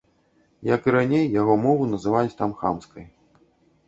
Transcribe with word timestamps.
Як 0.75 0.87
і 0.87 0.93
раней, 0.95 1.25
яго 1.41 1.57
мову 1.65 1.83
называюць 1.91 2.37
там 2.39 2.55
хамскай. 2.63 3.05